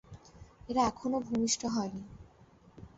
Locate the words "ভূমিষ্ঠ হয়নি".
1.27-2.01